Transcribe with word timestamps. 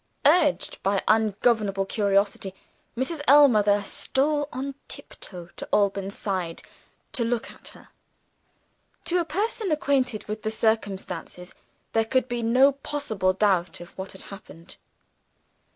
Urged 0.25 0.81
by 0.81 1.03
ungovernable 1.07 1.85
curiosity, 1.85 2.55
Mrs. 2.97 3.21
Ellmother 3.27 3.83
stole 3.83 4.49
on 4.51 4.73
tiptoe 4.87 5.49
to 5.57 5.69
Alban's 5.71 6.17
side 6.17 6.63
to 7.11 7.23
look 7.23 7.51
at 7.51 7.67
her. 7.67 7.89
To 9.05 9.19
a 9.19 9.25
person 9.25 9.69
acquainted 9.71 10.27
with 10.27 10.41
the 10.41 10.49
circumstances 10.49 11.53
there 11.93 12.03
could 12.05 12.27
be 12.27 12.41
no 12.41 12.71
possible 12.71 13.31
doubt 13.33 13.79
of 13.79 13.95
what 13.95 14.13
had 14.13 14.23
happened. 14.33 14.77